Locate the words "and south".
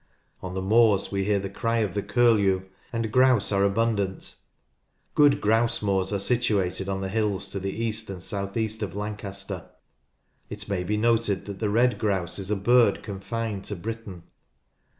8.09-8.57